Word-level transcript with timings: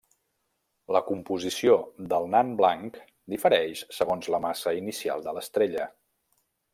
La 0.95 1.01
composició 1.09 1.75
del 2.15 2.25
nan 2.37 2.49
blanc 2.63 2.97
difereix 3.35 3.83
segons 4.01 4.31
la 4.37 4.41
massa 4.49 4.77
inicial 4.83 5.27
de 5.31 5.35
l'estrella. 5.41 5.87